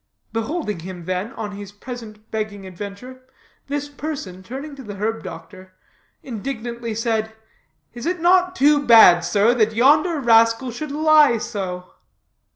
Beholding 0.33 0.79
him, 0.79 1.05
then, 1.05 1.31
on 1.33 1.51
his 1.51 1.71
present 1.71 2.31
begging 2.31 2.65
adventure, 2.65 3.21
this 3.67 3.87
person, 3.87 4.41
turning 4.41 4.75
to 4.75 4.81
the 4.81 4.95
herb 4.95 5.21
doctor, 5.21 5.75
indignantly 6.23 6.95
said: 6.95 7.33
"Is 7.93 8.07
it 8.07 8.19
not 8.19 8.55
too 8.55 8.83
bad, 8.83 9.19
sir, 9.19 9.53
that 9.53 9.75
yonder 9.75 10.19
rascal 10.19 10.71
should 10.71 10.89
lie 10.91 11.37
so?" 11.37 11.93